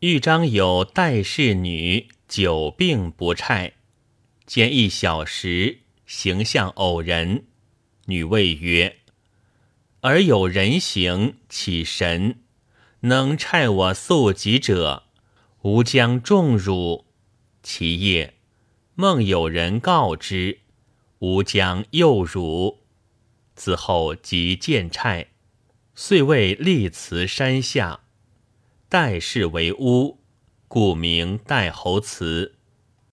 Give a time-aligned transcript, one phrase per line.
[0.00, 3.72] 豫章有戴氏女久病不差，
[4.44, 7.46] 见一小时，形象偶人。
[8.04, 8.98] 女谓曰
[10.02, 12.40] ：“尔有人形，岂神？
[13.00, 15.04] 能差我素疾者，
[15.62, 17.06] 吾将重辱。”
[17.64, 18.34] 其夜
[18.96, 20.58] 梦有人告之，
[21.20, 22.80] 吾将诱辱。
[23.54, 25.28] 此后即见差，
[25.94, 28.00] 遂为立祠山下。
[28.88, 30.20] 代氏为巫，
[30.68, 32.55] 故名代侯祠。